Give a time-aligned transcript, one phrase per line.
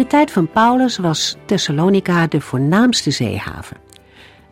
[0.00, 3.76] De tijd van Paulus was Thessalonica de voornaamste zeehaven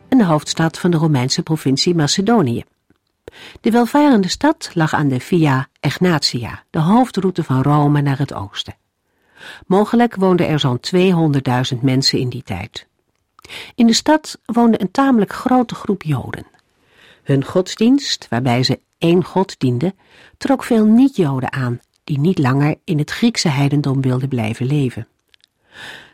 [0.08, 2.64] en de hoofdstad van de Romeinse provincie Macedonië.
[3.60, 8.76] De welvarende stad lag aan de Via Egnatia, de hoofdroute van Rome naar het oosten.
[9.66, 10.80] Mogelijk woonden er zo'n
[11.74, 12.86] 200.000 mensen in die tijd.
[13.74, 16.46] In de stad woonde een tamelijk grote groep Joden.
[17.22, 19.94] Hun godsdienst, waarbij ze één god dienden,
[20.36, 25.08] trok veel niet-Joden aan die niet langer in het Griekse heidendom wilden blijven leven.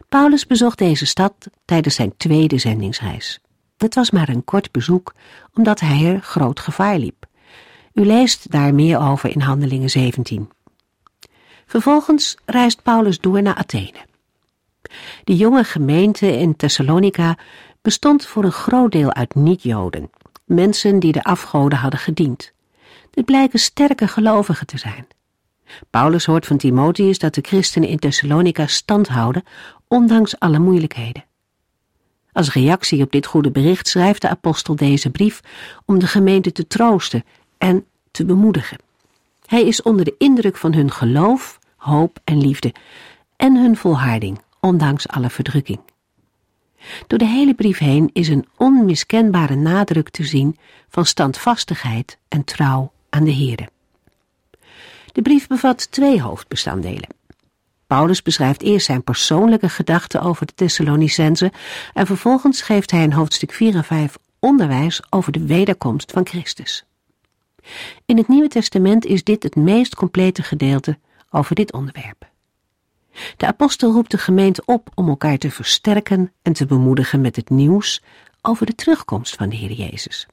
[0.08, 1.34] Paulus bezocht deze stad
[1.64, 3.40] tijdens zijn tweede zendingsreis.
[3.76, 5.14] Het was maar een kort bezoek,
[5.54, 7.26] omdat hij er groot gevaar liep.
[7.92, 10.50] U leest daar meer over in Handelingen 17.
[11.66, 14.06] Vervolgens reist Paulus door naar Athene.
[15.24, 17.38] De jonge gemeente in Thessalonica
[17.82, 20.10] bestond voor een groot deel uit niet-Joden,
[20.44, 22.52] mensen die de afgoden hadden gediend.
[23.10, 25.06] Dit blijken sterke gelovigen te zijn.
[25.90, 29.42] Paulus hoort van Timotheus dat de christenen in Thessalonica stand houden,
[29.88, 31.24] ondanks alle moeilijkheden.
[32.32, 35.40] Als reactie op dit goede bericht schrijft de apostel deze brief
[35.84, 37.24] om de gemeente te troosten
[37.58, 38.78] en te bemoedigen.
[39.46, 42.72] Hij is onder de indruk van hun geloof, hoop en liefde
[43.36, 45.80] en hun volharding, ondanks alle verdrukking.
[47.06, 52.92] Door de hele brief heen is een onmiskenbare nadruk te zien van standvastigheid en trouw
[53.10, 53.68] aan de Heere.
[55.14, 57.08] De brief bevat twee hoofdbestanddelen.
[57.86, 61.50] Paulus beschrijft eerst zijn persoonlijke gedachten over de Thessalonicenzen
[61.92, 66.84] en vervolgens geeft hij in hoofdstuk 4 en 5 onderwijs over de wederkomst van Christus.
[68.06, 70.98] In het Nieuwe Testament is dit het meest complete gedeelte
[71.30, 72.28] over dit onderwerp.
[73.36, 77.50] De apostel roept de gemeente op om elkaar te versterken en te bemoedigen met het
[77.50, 78.02] nieuws
[78.42, 80.26] over de terugkomst van de Heer Jezus.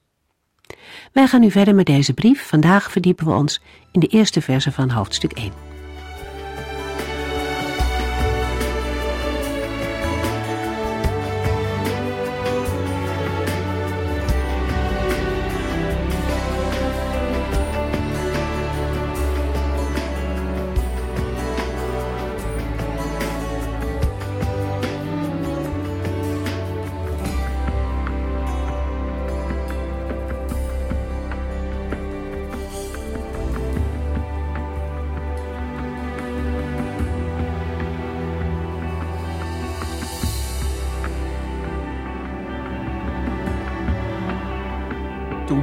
[1.12, 2.48] Wij gaan nu verder met deze brief.
[2.48, 3.60] Vandaag verdiepen we ons
[3.92, 5.71] in de eerste verse van hoofdstuk 1.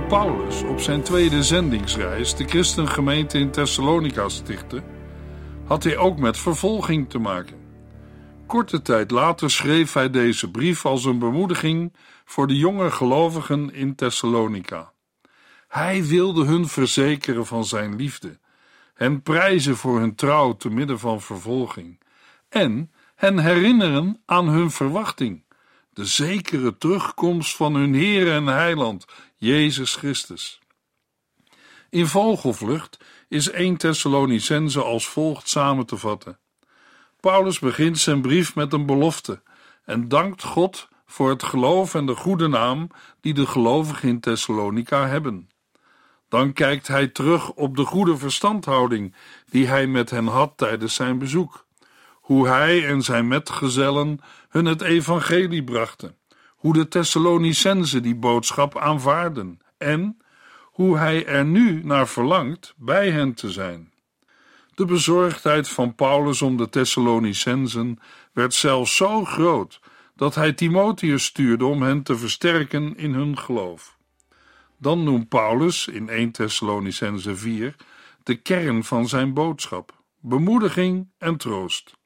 [0.10, 4.84] Paulus op zijn tweede zendingsreis de christengemeente in Thessalonica stichtte,
[5.66, 7.58] had hij ook met vervolging te maken.
[8.46, 11.94] Korte tijd later schreef hij deze brief als een bemoediging
[12.26, 14.92] voor de jonge gelovigen in Thessalonica.
[15.68, 18.40] Hij wilde hun verzekeren van zijn liefde,
[18.94, 22.00] hen prijzen voor hun trouw te midden van vervolging
[22.50, 25.44] en hen herinneren aan hun verwachting,
[25.94, 29.06] de zekere terugkomst van hun Heer en Heiland,
[29.42, 30.60] Jezus Christus.
[31.90, 36.40] In vogelvlucht is 1 Thessalonicense als volgt samen te vatten.
[37.20, 39.42] Paulus begint zijn brief met een belofte
[39.86, 42.88] en dankt God voor het geloof en de goede naam
[43.22, 45.50] die de gelovigen in Thessalonica hebben.
[46.30, 49.16] Dan kijkt hij terug op de goede verstandhouding
[49.50, 51.66] die hij met hen had tijdens zijn bezoek,
[52.14, 54.20] hoe hij en zijn metgezellen
[54.50, 56.19] hun het evangelie brachten
[56.60, 60.18] hoe de Thessalonicenzen die boodschap aanvaarden en
[60.64, 63.92] hoe hij er nu naar verlangt bij hen te zijn.
[64.76, 68.00] De bezorgdheid van Paulus om de Thessalonicenzen
[68.34, 69.80] werd zelfs zo groot
[70.16, 73.98] dat hij Timotheus stuurde om hen te versterken in hun geloof.
[74.78, 77.76] Dan noemt Paulus in 1 Thessalonicense 4
[78.24, 81.99] de kern van zijn boodschap: bemoediging en troost.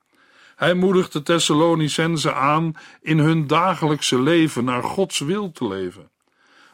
[0.55, 6.09] Hij moedigt de Thessalonicenzen aan in hun dagelijkse leven naar Gods wil te leven,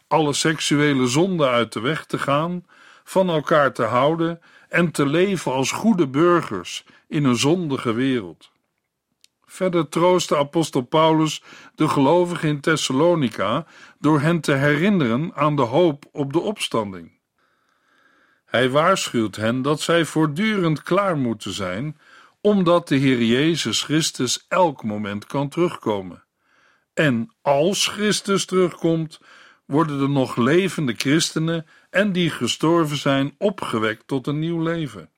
[0.07, 2.65] alle seksuele zonden uit de weg te gaan,
[3.03, 8.51] van elkaar te houden en te leven als goede burgers in een zondige wereld.
[9.45, 11.43] Verder troostte apostel Paulus
[11.75, 13.65] de gelovigen in Thessalonica
[13.99, 17.17] door hen te herinneren aan de hoop op de opstanding.
[18.45, 21.97] Hij waarschuwt hen dat zij voortdurend klaar moeten zijn
[22.41, 26.23] omdat de Heer Jezus Christus elk moment kan terugkomen.
[26.93, 29.19] En als Christus terugkomt,
[29.65, 35.09] worden de nog levende christenen en die gestorven zijn opgewekt tot een nieuw leven.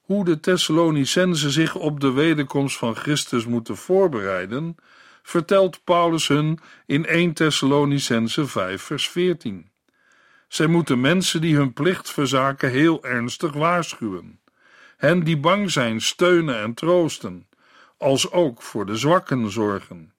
[0.00, 4.76] Hoe de Thessalonicenzen zich op de wederkomst van Christus moeten voorbereiden,
[5.22, 9.70] vertelt Paulus hun in 1 Thessalonicense 5 vers 14.
[10.48, 14.40] Zij moeten mensen die hun plicht verzaken heel ernstig waarschuwen,
[14.98, 17.48] hen die bang zijn steunen en troosten,
[17.96, 20.12] als ook voor de zwakken zorgen.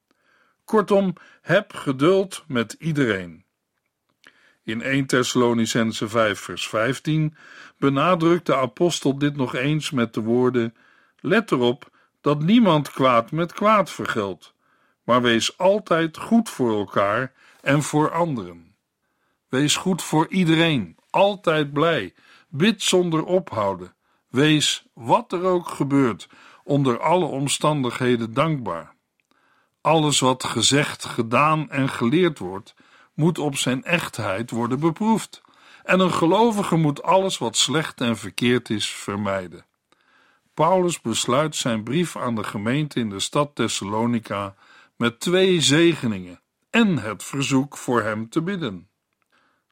[0.66, 3.44] Kortom, heb geduld met iedereen.
[4.64, 7.36] In 1 Thessalonicense 5 vers 15
[7.78, 10.76] benadrukt de apostel dit nog eens met de woorden:
[11.20, 11.90] Let erop
[12.22, 14.54] dat niemand kwaad met kwaad vergeldt,
[15.04, 18.76] maar wees altijd goed voor elkaar en voor anderen.
[19.48, 22.14] Wees goed voor iedereen, altijd blij,
[22.48, 23.94] bid zonder ophouden.
[24.30, 26.30] Wees, wat er ook gebeurt,
[26.64, 28.96] onder alle omstandigheden dankbaar.
[29.82, 32.76] Alles wat gezegd, gedaan en geleerd wordt,
[33.14, 35.42] moet op zijn echtheid worden beproefd.
[35.84, 39.66] En een gelovige moet alles wat slecht en verkeerd is vermijden.
[40.54, 44.56] Paulus besluit zijn brief aan de gemeente in de stad Thessalonica
[44.96, 48.90] met twee zegeningen en het verzoek voor hem te bidden.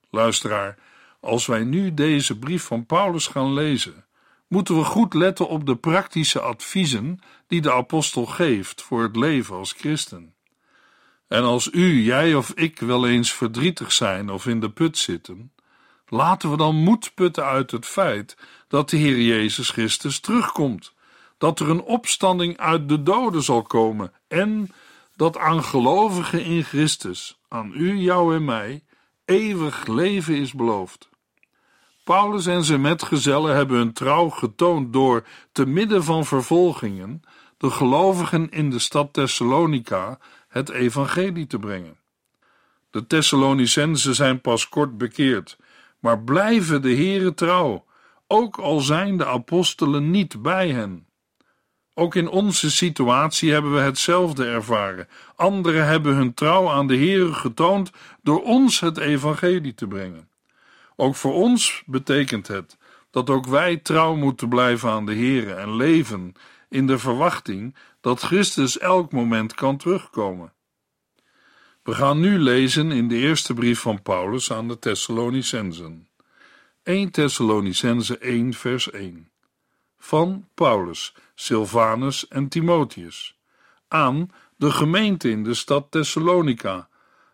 [0.10, 0.78] Luisteraar,
[1.20, 4.06] als wij nu deze brief van Paulus gaan lezen,
[4.48, 9.56] moeten we goed letten op de praktische adviezen die de apostel geeft voor het leven
[9.56, 10.34] als christen.
[11.28, 15.52] En als u, jij of ik wel eens verdrietig zijn of in de put zitten,
[16.08, 20.94] laten we dan moed putten uit het feit dat de Heer Jezus Christus terugkomt,
[21.38, 24.70] dat er een opstanding uit de doden zal komen en
[25.16, 28.84] dat aan gelovigen in Christus, aan u, jou en mij,
[29.26, 31.10] eeuwig leven is beloofd.
[32.08, 37.22] Paulus en zijn metgezellen hebben hun trouw getoond door, te midden van vervolgingen,
[37.58, 41.98] de gelovigen in de stad Thessalonica het evangelie te brengen.
[42.90, 45.58] De Thessalonicenzen zijn pas kort bekeerd,
[46.00, 47.86] maar blijven de Here trouw,
[48.28, 51.08] ook al zijn de apostelen niet bij hen.
[51.94, 55.08] Ook in onze situatie hebben we hetzelfde ervaren.
[55.36, 60.27] Anderen hebben hun trouw aan de Here getoond door ons het evangelie te brengen.
[61.00, 62.78] Ook voor ons betekent het
[63.12, 66.34] dat ook wij trouw moeten blijven aan de Here en leven
[66.70, 70.54] in de verwachting dat Christus elk moment kan terugkomen.
[71.84, 76.08] We gaan nu lezen in de eerste brief van Paulus aan de Thessalonicensen.
[76.84, 79.32] 1 Thessalonicense 1 vers 1
[79.98, 83.38] Van Paulus, Silvanus en Timotheus
[83.88, 86.90] aan de gemeente in de stad Thessalonica,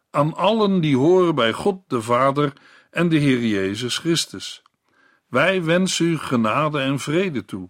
[0.09, 2.54] aan allen die horen bij God de Vader
[2.94, 4.62] en de Heer Jezus Christus.
[5.28, 7.69] Wij wensen u genade en vrede toe.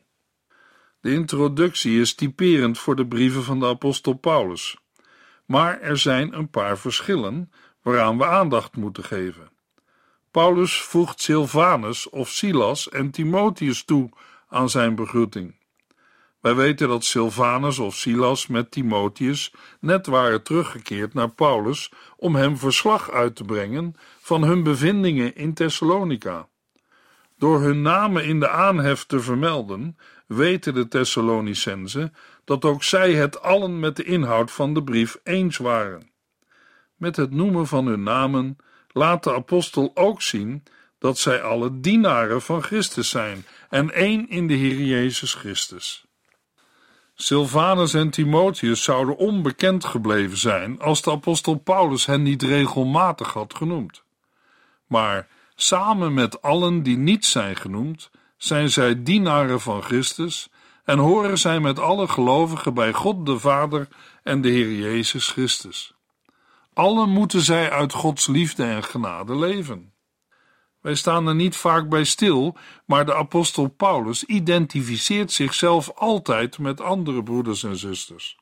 [1.00, 4.78] De introductie is typerend voor de brieven van de apostel Paulus,
[5.46, 9.52] maar er zijn een paar verschillen waaraan we aandacht moeten geven.
[10.31, 14.10] Paulus voegt Silvanus of Silas en Timotheus toe
[14.48, 15.56] aan zijn begroeting.
[16.44, 22.58] Wij weten dat Silvanus of Silas met Timotheus net waren teruggekeerd naar Paulus om hem
[22.58, 26.48] verslag uit te brengen van hun bevindingen in Thessalonica.
[27.38, 32.13] Door hun namen in de aanhef te vermelden, weten de Thessalonicenzen
[32.44, 36.12] dat ook zij het allen met de inhoud van de brief eens waren.
[36.96, 38.58] Met het noemen van hun namen
[38.91, 40.63] laat de apostel ook zien
[41.00, 46.06] dat zij alle dienaren van Christus zijn en één in de Heer Jezus Christus.
[47.15, 53.55] Silvanus en Timotheus zouden onbekend gebleven zijn als de apostel Paulus hen niet regelmatig had
[53.55, 54.03] genoemd.
[54.88, 60.50] Maar samen met allen die niet zijn genoemd, zijn zij dienaren van Christus
[60.84, 63.88] en horen zij met alle gelovigen bij God de Vader
[64.24, 65.93] en de Heer Jezus Christus.
[66.74, 69.93] Allen moeten zij uit Gods liefde en genade leven.
[70.84, 76.82] Wij staan er niet vaak bij stil, maar de apostel Paulus identificeert zichzelf altijd met
[76.82, 78.38] andere broeders en zusters.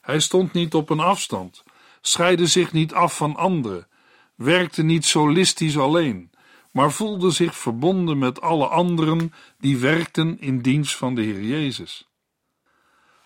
[0.00, 1.64] Hij stond niet op een afstand,
[2.00, 3.86] scheidde zich niet af van anderen,
[4.34, 6.30] werkte niet solistisch alleen,
[6.72, 12.08] maar voelde zich verbonden met alle anderen die werkten in dienst van de Heer Jezus.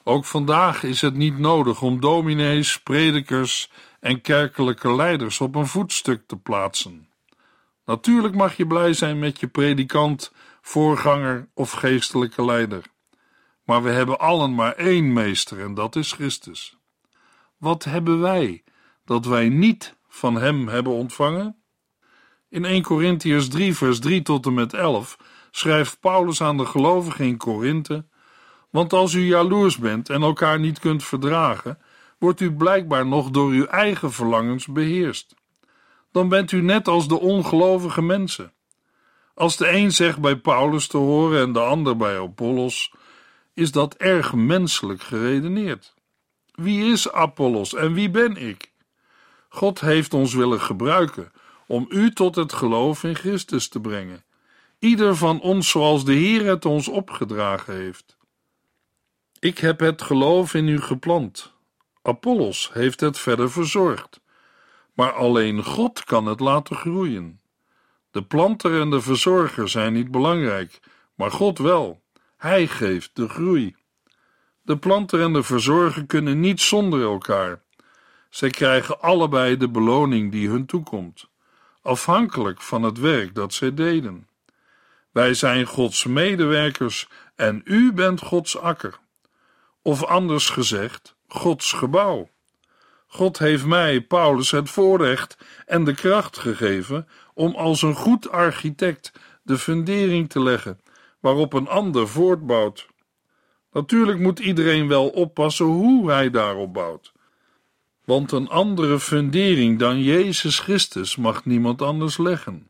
[0.05, 3.71] Ook vandaag is het niet nodig om dominees, predikers
[4.01, 7.12] en kerkelijke leiders op een voetstuk te plaatsen.
[7.85, 12.83] Natuurlijk mag je blij zijn met je predikant, voorganger of geestelijke leider.
[13.65, 16.77] Maar we hebben allen maar één meester en dat is Christus.
[17.57, 18.62] Wat hebben wij
[19.05, 21.57] dat wij niet van hem hebben ontvangen?
[22.49, 25.19] In 1 Corinthians 3, vers 3 tot en met 11
[25.51, 28.07] schrijft Paulus aan de gelovigen in Korinthe:
[28.71, 31.79] Want als u jaloers bent en elkaar niet kunt verdragen,
[32.19, 35.35] wordt u blijkbaar nog door uw eigen verlangens beheerst.
[36.12, 38.52] Dan bent u net als de ongelovige mensen.
[39.35, 42.92] Als de een zegt bij Paulus te horen en de ander bij Apollos,
[43.54, 45.95] is dat erg menselijk geredeneerd.
[46.52, 48.73] Wie is Apollos en wie ben ik?
[49.49, 51.33] God heeft ons willen gebruiken
[51.66, 54.25] om u tot het geloof in Christus te brengen.
[54.78, 58.16] Ieder van ons zoals de Heer het ons opgedragen heeft.
[59.38, 61.52] Ik heb het geloof in u geplant.
[62.02, 64.21] Apollos heeft het verder verzorgd.
[64.93, 67.41] Maar alleen God kan het laten groeien.
[68.11, 70.81] De planter en de verzorger zijn niet belangrijk,
[71.15, 72.03] maar God wel.
[72.37, 73.77] Hij geeft de groei.
[74.63, 77.63] De planter en de verzorger kunnen niet zonder elkaar.
[78.31, 81.29] Zij krijgen allebei de beloning die hun toekomt,
[81.83, 84.29] afhankelijk van het werk dat zij deden.
[85.11, 88.99] Wij zijn Gods medewerkers en u bent Gods akker.
[89.83, 92.31] Of anders gezegd, Gods gebouw.
[93.14, 99.12] God heeft mij, Paulus, het voorrecht en de kracht gegeven om als een goed architect
[99.42, 100.81] de fundering te leggen
[101.21, 102.87] waarop een ander voortbouwt.
[103.73, 107.12] Natuurlijk moet iedereen wel oppassen hoe hij daarop bouwt.
[108.04, 112.69] Want een andere fundering dan Jezus Christus mag niemand anders leggen.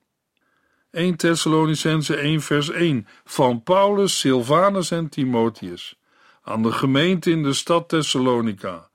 [0.91, 5.97] 1 Thessalonicense 1 vers 1 van Paulus, Silvanus en Timotheus
[6.43, 8.91] aan de gemeente in de stad Thessalonica,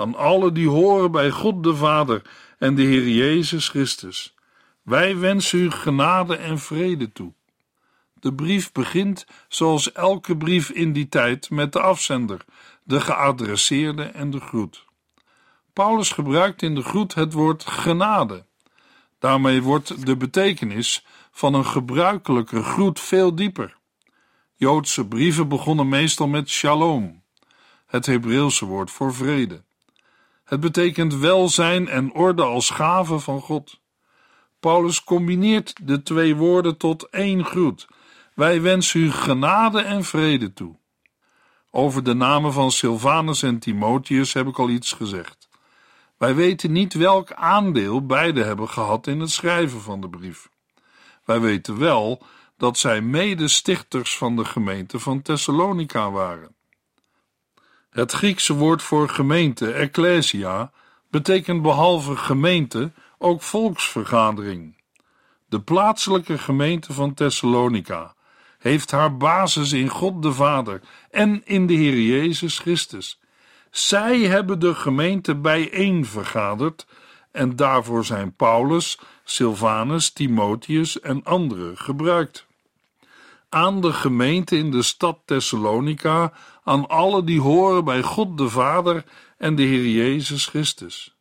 [0.00, 2.22] aan alle die horen bij God de Vader
[2.58, 4.34] en de Heer Jezus Christus.
[4.82, 7.32] Wij wensen u genade en vrede toe.
[8.14, 12.44] De brief begint, zoals elke brief in die tijd, met de afzender,
[12.82, 14.84] de geadresseerde en de groet.
[15.72, 18.44] Paulus gebruikt in de groet het woord genade.
[19.18, 23.76] Daarmee wordt de betekenis van een gebruikelijke groet veel dieper.
[24.54, 27.22] Joodse brieven begonnen meestal met shalom,
[27.86, 29.62] het Hebreeuwse woord voor vrede.
[30.50, 33.80] Het betekent welzijn en orde als gave van God.
[34.60, 37.88] Paulus combineert de twee woorden tot één groet.
[38.34, 40.76] Wij wensen u genade en vrede toe.
[41.70, 45.48] Over de namen van Silvanus en Timotheus heb ik al iets gezegd.
[46.16, 50.48] Wij weten niet welk aandeel beide hebben gehad in het schrijven van de brief.
[51.24, 52.22] Wij weten wel
[52.56, 56.54] dat zij medestichters van de gemeente van Thessalonica waren.
[57.90, 60.70] Het Griekse woord voor gemeente, ecclesia,
[61.10, 64.76] betekent behalve gemeente ook volksvergadering.
[65.48, 68.14] De plaatselijke gemeente van Thessalonica
[68.58, 70.80] heeft haar basis in God de Vader
[71.10, 73.20] en in de Heer Jezus Christus.
[73.70, 76.86] Zij hebben de gemeente bijeen vergaderd
[77.32, 82.48] en daarvoor zijn Paulus, Silvanus, Timotheus en anderen gebruikt
[83.50, 86.32] aan de gemeente in de stad Thessalonica,
[86.64, 89.04] aan alle die horen bij God de Vader
[89.38, 91.16] en de Heer Jezus Christus.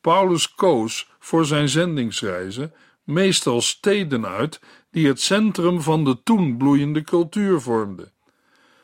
[0.00, 7.02] Paulus koos voor zijn zendingsreizen meestal steden uit die het centrum van de toen bloeiende
[7.02, 8.12] cultuur vormden.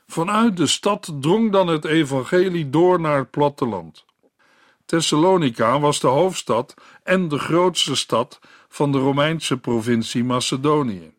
[0.07, 4.05] Vanuit de stad drong dan het evangelie door naar het platteland.
[4.85, 11.18] Thessalonica was de hoofdstad en de grootste stad van de Romeinse provincie Macedonië.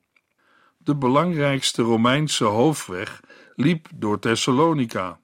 [0.89, 3.19] De belangrijkste Romeinse hoofdweg
[3.55, 5.19] liep door Thessalonica.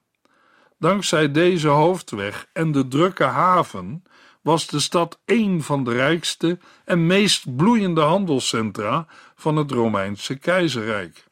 [0.78, 4.02] Dankzij deze hoofdweg en de drukke haven
[4.42, 11.24] was de stad een van de rijkste en meest bloeiende handelscentra van het Romeinse keizerrijk.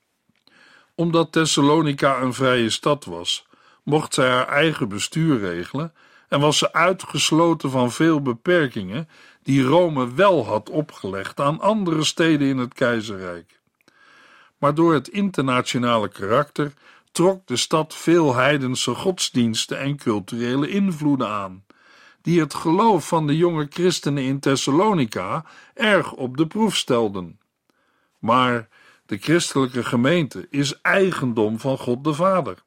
[0.94, 3.46] Omdat Thessalonica een vrije stad was,
[3.82, 5.92] mocht zij haar eigen bestuur regelen
[6.28, 9.08] en was ze uitgesloten van veel beperkingen
[9.42, 13.62] die Rome wel had opgelegd aan andere steden in het keizerrijk
[14.64, 16.72] maar door het internationale karakter
[17.12, 21.64] trok de stad veel heidense godsdiensten en culturele invloeden aan,
[22.22, 25.44] die het geloof van de jonge christenen in Thessalonica
[25.74, 27.40] erg op de proef stelden.
[28.18, 28.68] Maar
[29.06, 32.58] de christelijke gemeente is eigendom van God de Vader.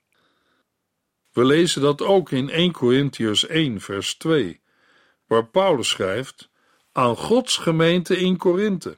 [1.32, 4.62] We lezen dat ook in 1 Corinthians 1, vers 2,
[5.28, 6.50] waar Paulus schrijft:
[6.92, 8.98] aan Gods gemeente in Korinthe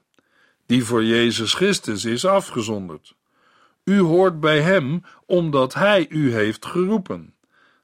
[0.70, 3.16] die voor Jezus Christus is afgezonderd.
[3.84, 7.34] U hoort bij Hem omdat Hij u heeft geroepen,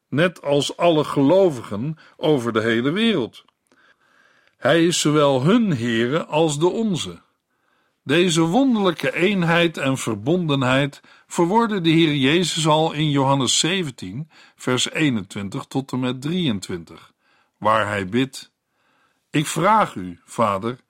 [0.10, 3.46] net als alle gelovigen over de hele wereld.
[4.58, 7.22] Hij is zowel hun Heere als de onze.
[8.04, 15.66] Deze wonderlijke eenheid en verbondenheid verwoordde de Heer Jezus al in Johannes 17, vers 21
[15.66, 17.12] tot en met 23,
[17.58, 18.52] waar hij bidt:
[19.30, 20.84] Ik vraag u, Vader,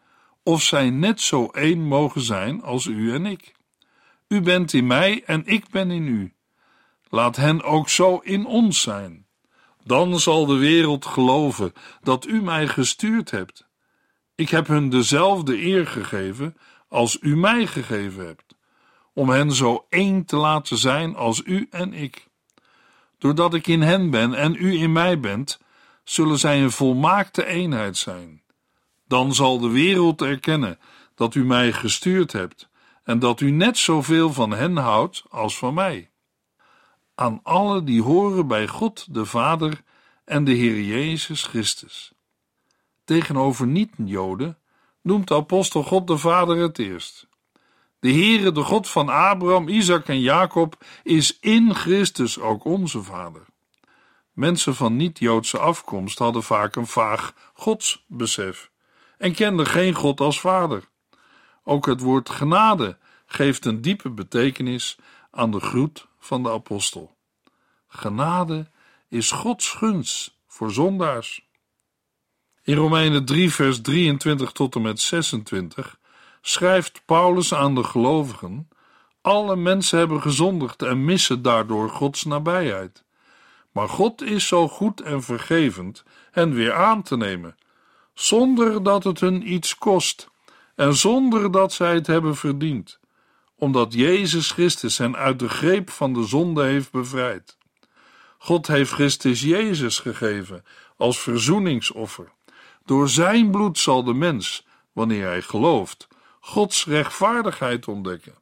[0.48, 3.56] of zij net zo één mogen zijn als u en ik.
[4.28, 6.34] U bent in mij en ik ben in u.
[7.10, 9.26] Laat hen ook zo in ons zijn.
[9.84, 13.68] Dan zal de wereld geloven dat u mij gestuurd hebt.
[14.36, 18.56] Ik heb hun dezelfde eer gegeven als u mij gegeven hebt,
[19.14, 22.28] om hen zo één te laten zijn als u en ik.
[23.18, 25.60] Doordat ik in hen ben en u in mij bent,
[26.04, 28.44] zullen zij een volmaakte eenheid zijn.
[29.08, 30.80] Dan zal de wereld erkennen
[31.16, 32.70] dat u mij gestuurd hebt
[33.04, 36.10] en dat u net zoveel van hen houdt als van mij.
[37.16, 39.84] Aan alle die horen bij God de Vader
[40.26, 42.14] en de Heer Jezus Christus.
[43.04, 44.58] Tegenover niet-Joden
[45.02, 47.28] noemt de apostel God de Vader het eerst.
[48.00, 53.46] De Heere, de God van Abraham, Isaac en Jacob, is in Christus ook onze Vader.
[54.32, 58.72] Mensen van niet-Joodse afkomst hadden vaak een vaag godsbesef
[59.18, 60.84] en kenden geen God als Vader.
[61.64, 64.98] Ook het woord genade geeft een diepe betekenis
[65.32, 67.16] aan de groet van de apostel.
[67.88, 68.68] Genade
[69.10, 71.48] is Gods gunst voor zondaars.
[72.64, 76.00] In Romeinen 3, vers 23 tot en met 26
[76.42, 78.70] schrijft Paulus aan de gelovigen:
[79.22, 83.04] Alle mensen hebben gezondigd en missen daardoor Gods nabijheid.
[83.72, 87.56] Maar God is zo goed en vergevend hen weer aan te nemen,
[88.16, 90.30] zonder dat het hun iets kost
[90.76, 93.00] en zonder dat zij het hebben verdiend,
[93.56, 97.58] omdat Jezus Christus hen uit de greep van de zonde heeft bevrijd.
[98.38, 100.64] God heeft Christus Jezus gegeven
[100.98, 102.32] als verzoeningsoffer.
[102.86, 106.08] Door zijn bloed zal de mens, wanneer hij gelooft,
[106.40, 108.36] Gods rechtvaardigheid ontdekken.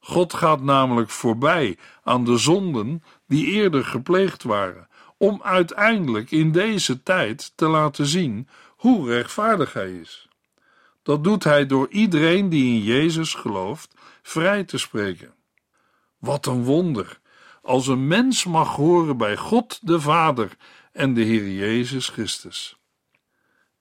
[0.00, 4.88] God gaat namelijk voorbij aan de zonden die eerder gepleegd waren,
[5.20, 10.28] om uiteindelijk in deze tijd te laten zien hoe rechtvaardig hij is.
[11.02, 15.34] Dat doet hij door iedereen die in Jezus gelooft vrij te spreken.
[16.18, 17.20] Wat een wonder,
[17.62, 20.56] als een mens mag horen bij God de Vader
[20.92, 22.76] en de Heer Jezus Christus.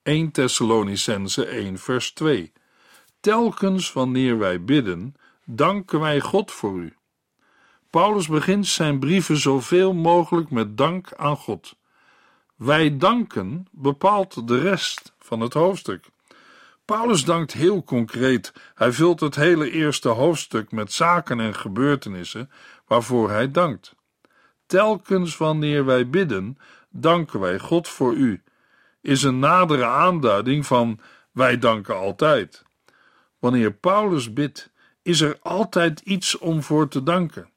[0.03, 2.51] 1 Thessalonicense 1 vers 2
[3.19, 6.98] Telkens wanneer wij bidden, danken wij God voor u.
[7.89, 11.75] Paulus begint zijn brieven zoveel mogelijk met dank aan God.
[12.55, 16.05] Wij danken bepaalt de rest van het hoofdstuk.
[16.85, 18.53] Paulus dankt heel concreet.
[18.75, 22.51] Hij vult het hele eerste hoofdstuk met zaken en gebeurtenissen
[22.87, 23.95] waarvoor hij dankt.
[24.65, 26.57] Telkens wanneer wij bidden,
[26.89, 28.43] danken wij God voor u,
[29.01, 30.99] is een nadere aanduiding van
[31.31, 32.63] wij danken altijd.
[33.39, 34.71] Wanneer Paulus bidt,
[35.01, 37.49] is er altijd iets om voor te danken.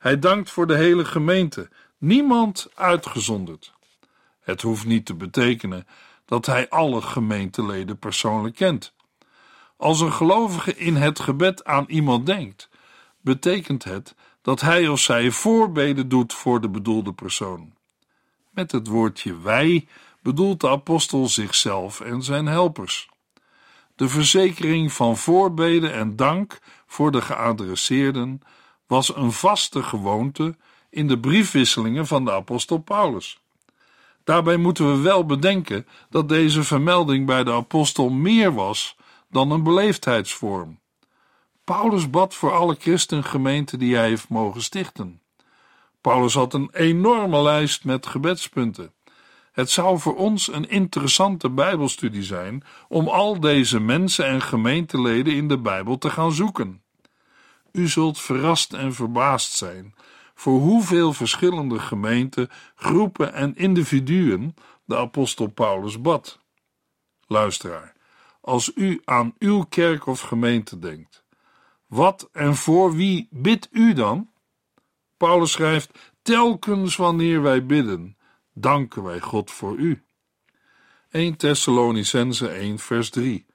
[0.00, 3.72] Hij dankt voor de hele gemeente, niemand uitgezonderd.
[4.40, 5.86] Het hoeft niet te betekenen
[6.24, 8.94] dat hij alle gemeenteleden persoonlijk kent.
[9.76, 12.68] Als een gelovige in het gebed aan iemand denkt,
[13.20, 17.72] betekent het dat hij of zij voorbeden doet voor de bedoelde persoon.
[18.50, 19.86] Met het woordje wij
[20.22, 23.08] bedoelt de apostel zichzelf en zijn helpers.
[23.96, 28.42] De verzekering van voorbeden en dank voor de geadresseerden
[28.90, 30.56] was een vaste gewoonte
[30.88, 33.40] in de briefwisselingen van de apostel Paulus.
[34.24, 38.96] Daarbij moeten we wel bedenken dat deze vermelding bij de apostel meer was
[39.28, 40.78] dan een beleefdheidsvorm.
[41.64, 45.20] Paulus bad voor alle christengemeenten die hij heeft mogen stichten.
[46.00, 48.92] Paulus had een enorme lijst met gebedspunten.
[49.52, 55.48] Het zou voor ons een interessante Bijbelstudie zijn om al deze mensen en gemeenteleden in
[55.48, 56.82] de Bijbel te gaan zoeken.
[57.72, 59.94] U zult verrast en verbaasd zijn
[60.34, 64.54] voor hoeveel verschillende gemeenten, groepen en individuen
[64.84, 66.38] de apostel Paulus bad.
[67.26, 67.92] Luisteraar,
[68.40, 71.24] als u aan uw kerk of gemeente denkt,
[71.86, 74.30] wat en voor wie bidt u dan?
[75.16, 78.16] Paulus schrijft: telkens wanneer wij bidden,
[78.52, 80.04] danken wij God voor u.
[81.10, 83.46] 1 Thessalonicense 1 vers 3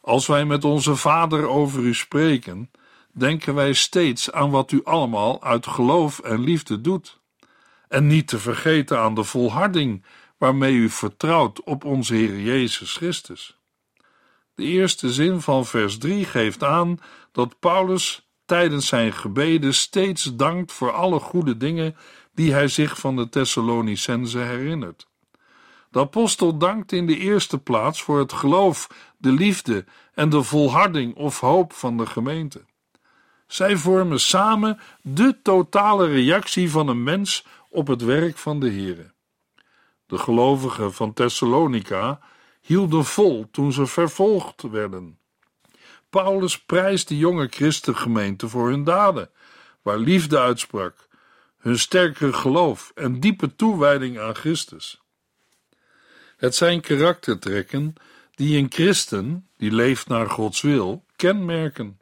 [0.00, 2.70] Als wij met onze Vader over u spreken,
[3.12, 7.20] denken wij steeds aan wat u allemaal uit geloof en liefde doet.
[7.88, 10.04] En niet te vergeten aan de volharding
[10.38, 13.58] waarmee u vertrouwt op onze Heer Jezus Christus.
[14.54, 16.98] De eerste zin van vers 3 geeft aan
[17.32, 21.96] dat Paulus tijdens zijn gebeden steeds dankt voor alle goede dingen
[22.34, 25.06] die hij zich van de Thessalonicense herinnert.
[25.90, 31.14] De apostel dankt in de eerste plaats voor het geloof, de liefde en de volharding
[31.14, 32.64] of hoop van de gemeente.
[33.52, 39.12] Zij vormen samen de totale reactie van een mens op het werk van de Here.
[40.06, 42.20] De gelovigen van Thessalonica
[42.60, 45.18] hielden vol toen ze vervolgd werden.
[46.10, 49.30] Paulus prijst de jonge christengemeente voor hun daden,
[49.82, 51.08] waar liefde uitsprak,
[51.58, 55.00] hun sterke geloof en diepe toewijding aan Christus.
[56.36, 57.94] Het zijn karaktertrekken
[58.34, 62.00] die een christen, die leeft naar Gods wil, kenmerken.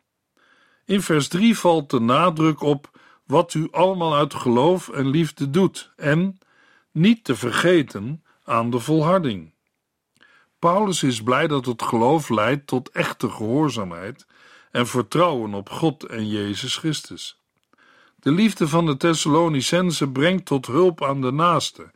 [0.91, 2.91] In vers 3 valt de nadruk op
[3.27, 6.39] wat u allemaal uit geloof en liefde doet en,
[6.91, 9.53] niet te vergeten, aan de volharding.
[10.59, 14.27] Paulus is blij dat het geloof leidt tot echte gehoorzaamheid
[14.71, 17.41] en vertrouwen op God en Jezus Christus.
[18.17, 21.91] De liefde van de Thessalonicense brengt tot hulp aan de naaste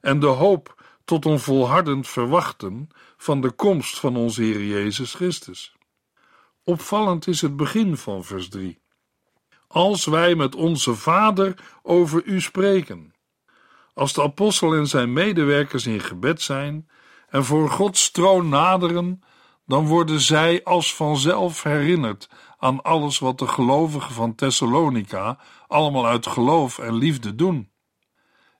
[0.00, 5.75] en de hoop tot een volhardend verwachten van de komst van onze Heer Jezus Christus.
[6.68, 8.78] Opvallend is het begin van vers 3.
[9.68, 13.14] Als wij met onze Vader over u spreken.
[13.94, 16.88] Als de apostel en zijn medewerkers in gebed zijn
[17.28, 19.20] en voor Gods troon naderen,
[19.66, 26.26] dan worden zij als vanzelf herinnerd aan alles wat de gelovigen van Thessalonica allemaal uit
[26.26, 27.70] geloof en liefde doen.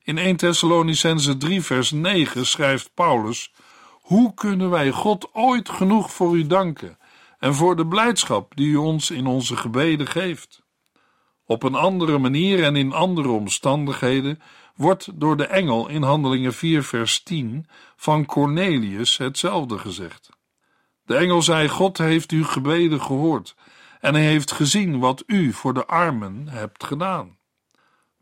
[0.03, 3.53] In 1 Thessalonicense 3 vers 9 schrijft Paulus:
[4.01, 6.99] Hoe kunnen wij God ooit genoeg voor u danken
[7.39, 10.63] en voor de blijdschap die u ons in onze gebeden geeft?
[11.45, 14.41] Op een andere manier en in andere omstandigheden
[14.75, 20.29] wordt door de engel in Handelingen 4 vers 10 van Cornelius hetzelfde gezegd.
[21.05, 23.55] De engel zei: God heeft uw gebeden gehoord
[24.01, 27.39] en hij heeft gezien wat u voor de armen hebt gedaan.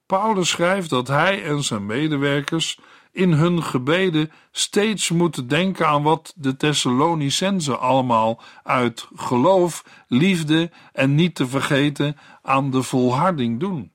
[0.07, 2.79] Paulus schrijft dat hij en zijn medewerkers
[3.15, 11.15] in hun gebeden steeds moeten denken aan wat de Thessalonicenzen allemaal uit geloof, liefde en
[11.15, 13.93] niet te vergeten aan de volharding doen.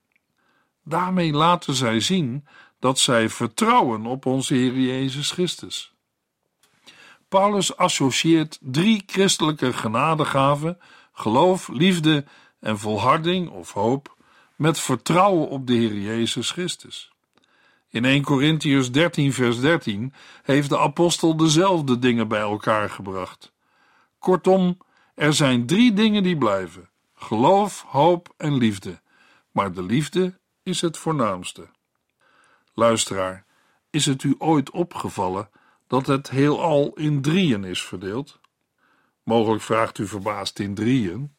[0.84, 2.47] Daarmee laten zij zien
[2.79, 5.93] dat zij vertrouwen op onze Heer Jezus Christus.
[7.27, 10.77] Paulus associeert drie christelijke genadegaven,
[11.13, 12.25] geloof, liefde
[12.60, 14.15] en volharding of hoop,
[14.55, 17.09] met vertrouwen op de Heer Jezus Christus.
[17.91, 23.54] In 1 Corinthians 13, vers 13 heeft de apostel dezelfde dingen bij elkaar gebracht.
[24.19, 24.78] Kortom,
[25.15, 29.02] er zijn drie dingen die blijven: geloof, hoop en liefde.
[29.52, 31.69] Maar de liefde is het voornaamste.
[32.73, 33.45] Luisteraar,
[33.89, 35.49] is het u ooit opgevallen
[35.88, 38.39] dat het heelal in drieën is verdeeld?
[39.23, 41.36] Mogelijk vraagt u verbaasd in drieën.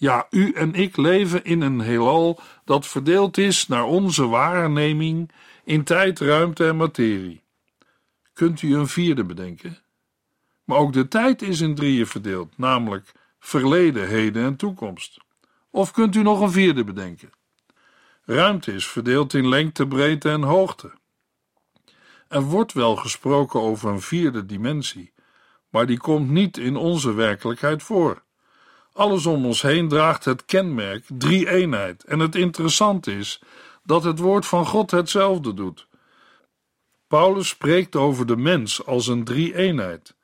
[0.00, 5.30] Ja, u en ik leven in een heelal dat verdeeld is naar onze waarneming
[5.64, 7.42] in tijd, ruimte en materie.
[8.32, 9.78] Kunt u een vierde bedenken?
[10.64, 15.18] Maar ook de tijd is in drieën verdeeld, namelijk verleden, heden en toekomst.
[15.70, 17.30] Of kunt u nog een vierde bedenken?
[18.24, 20.92] Ruimte is verdeeld in lengte, breedte en hoogte.
[22.28, 25.12] Er wordt wel gesproken over een vierde dimensie,
[25.68, 28.22] maar die komt niet in onze werkelijkheid voor.
[28.92, 32.04] Alles om ons heen draagt het kenmerk drie-eenheid.
[32.04, 33.42] En het interessante is
[33.82, 35.86] dat het woord van God hetzelfde doet.
[37.06, 40.14] Paulus spreekt over de mens als een drie-eenheid.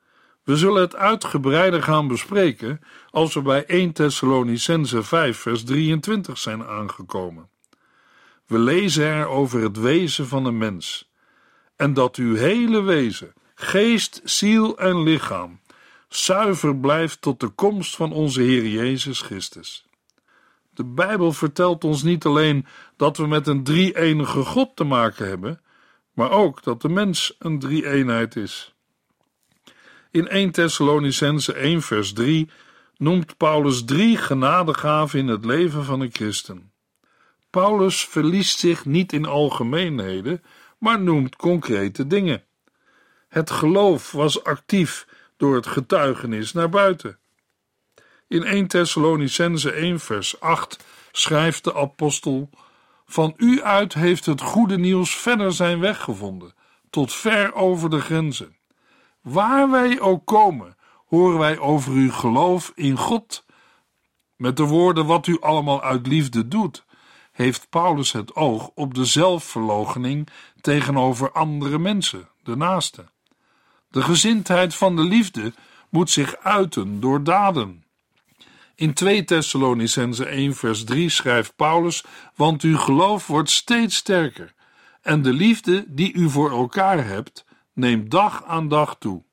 [0.43, 6.63] We zullen het uitgebreider gaan bespreken als we bij 1 Thessalonicense 5 vers 23 zijn
[6.63, 7.49] aangekomen.
[8.45, 11.11] We lezen er over het wezen van een mens
[11.75, 15.59] en dat uw hele wezen, geest, ziel en lichaam
[16.07, 19.85] zuiver blijft tot de komst van onze Heer Jezus Christus.
[20.73, 22.65] De Bijbel vertelt ons niet alleen
[22.95, 25.61] dat we met een drie-enige God te maken hebben,
[26.13, 28.73] maar ook dat de mens een drie-eenheid is.
[30.11, 32.49] In 1 Thessalonicense 1 vers 3
[32.97, 36.71] noemt Paulus drie genadegaven in het leven van een christen.
[37.49, 40.43] Paulus verliest zich niet in algemeenheden,
[40.77, 42.43] maar noemt concrete dingen.
[43.27, 47.19] Het geloof was actief door het getuigenis naar buiten.
[48.27, 52.49] In 1 Thessalonicense 1 vers 8 schrijft de apostel:
[53.05, 56.53] Van u uit heeft het goede nieuws verder zijn weg gevonden,
[56.89, 58.57] tot ver over de grenzen.
[59.21, 63.45] Waar wij ook komen, horen wij over uw geloof in God.
[64.35, 66.85] Met de woorden wat u allemaal uit liefde doet,
[67.31, 70.27] heeft Paulus het oog op de zelfverloochening
[70.61, 73.05] tegenover andere mensen, de naaste.
[73.97, 75.53] De gezindheid van de liefde
[75.89, 77.83] moet zich uiten door daden.
[78.75, 82.03] In 2 Thessalonicense 1 vers 3 schrijft Paulus,
[82.35, 84.53] want uw geloof wordt steeds sterker
[85.01, 89.23] en de liefde die u voor elkaar hebt, neemt dag aan dag toe.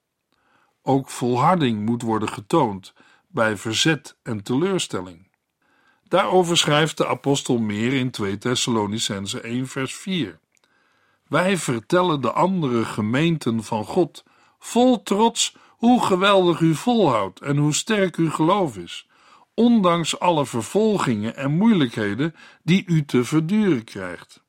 [0.83, 2.95] Ook volharding moet worden getoond
[3.29, 5.29] bij verzet en teleurstelling.
[6.09, 10.39] Daarover schrijft de apostel meer in 2 Thessalonicense 1 vers 4.
[11.29, 14.25] Wij vertellen de andere gemeenten van God
[14.65, 19.09] vol trots hoe geweldig u volhoudt en hoe sterk uw geloof is,
[19.55, 24.45] ondanks alle vervolgingen en moeilijkheden die u te verduren krijgt.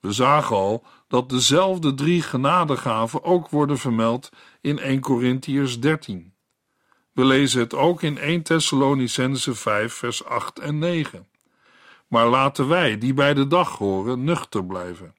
[0.00, 6.32] We zagen al dat dezelfde drie genadegaven ook worden vermeld in 1 Corinthiërs 13.
[7.12, 11.26] We lezen het ook in 1 Thessalonicense 5 vers 8 en 9.
[12.08, 15.14] Maar laten wij, die bij de dag horen, nuchter blijven.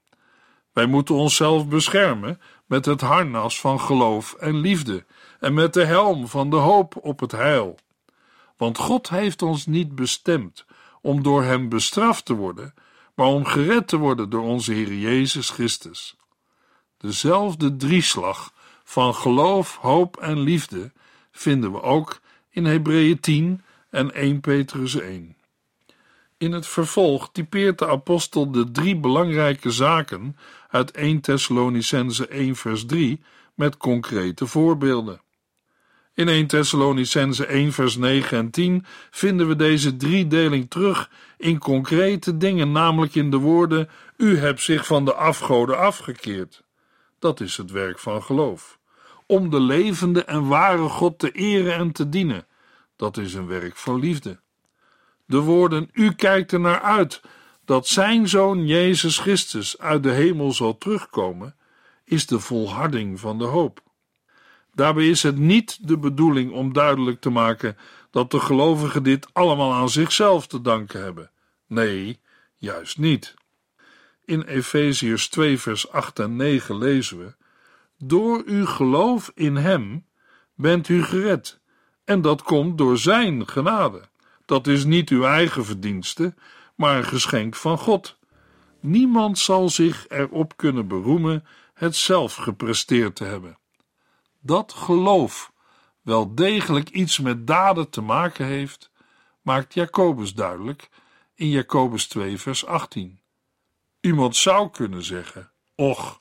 [0.73, 5.05] Wij moeten onszelf beschermen met het harnas van geloof en liefde
[5.39, 7.79] en met de helm van de hoop op het heil.
[8.57, 10.65] Want God heeft ons niet bestemd
[11.01, 12.73] om door Hem bestraft te worden,
[13.15, 16.15] maar om gered te worden door onze Heer Jezus Christus.
[16.97, 18.53] Dezelfde drieslag
[18.83, 20.91] van geloof, hoop en liefde
[21.31, 25.35] vinden we ook in Hebreeën 10 en 1 Petrus 1.
[26.41, 30.37] In het vervolg typeert de apostel de drie belangrijke zaken
[30.69, 33.21] uit 1 Thessalonicense 1 vers 3
[33.55, 35.21] met concrete voorbeelden.
[36.13, 42.37] In 1 Thessalonicense 1 vers 9 en 10 vinden we deze driedeling terug in concrete
[42.37, 46.63] dingen, namelijk in de woorden: U hebt zich van de afgoden afgekeerd.
[47.19, 48.79] Dat is het werk van geloof.
[49.25, 52.47] Om de levende en ware God te eren en te dienen.
[52.95, 54.39] Dat is een werk van liefde.
[55.31, 57.21] De woorden: U kijkt er naar uit
[57.65, 61.55] dat zijn zoon Jezus Christus uit de hemel zal terugkomen,
[62.03, 63.83] is de volharding van de hoop.
[64.73, 67.77] Daarbij is het niet de bedoeling om duidelijk te maken
[68.09, 71.31] dat de gelovigen dit allemaal aan zichzelf te danken hebben.
[71.67, 72.19] Nee,
[72.55, 73.33] juist niet.
[74.25, 77.33] In Efeziërs 2, vers 8 en 9 lezen we:
[77.97, 80.05] Door uw geloof in Hem
[80.55, 81.59] bent u gered,
[82.03, 84.09] en dat komt door Zijn genade.
[84.51, 86.33] Dat is niet uw eigen verdienste,
[86.75, 88.17] maar een geschenk van God.
[88.79, 93.57] Niemand zal zich erop kunnen beroemen het zelf gepresteerd te hebben.
[94.39, 95.51] Dat geloof
[96.01, 98.91] wel degelijk iets met daden te maken heeft,
[99.41, 100.89] maakt Jacobus duidelijk
[101.35, 103.19] in Jacobus 2, vers 18.
[103.99, 106.17] Iemand zou kunnen zeggen: Och,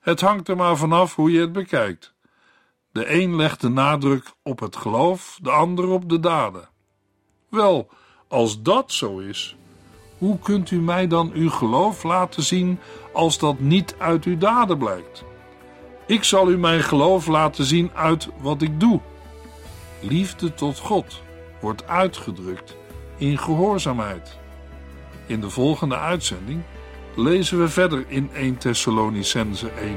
[0.00, 2.14] het hangt er maar vanaf hoe je het bekijkt.
[2.92, 6.76] De een legt de nadruk op het geloof, de ander op de daden.
[7.48, 7.88] Wel,
[8.28, 9.56] als dat zo is,
[10.18, 12.78] hoe kunt u mij dan uw geloof laten zien
[13.12, 15.24] als dat niet uit uw daden blijkt?
[16.06, 19.00] Ik zal u mijn geloof laten zien uit wat ik doe.
[20.00, 21.22] Liefde tot God
[21.60, 22.76] wordt uitgedrukt
[23.16, 24.38] in gehoorzaamheid.
[25.26, 26.62] In de volgende uitzending
[27.14, 29.96] lezen we verder in 1 Thessalonicense 1.